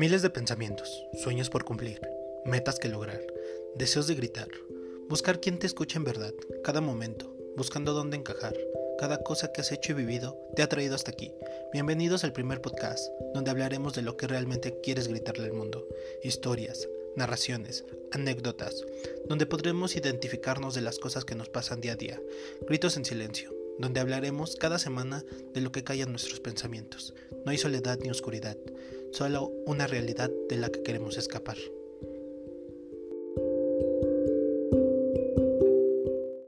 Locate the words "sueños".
1.12-1.50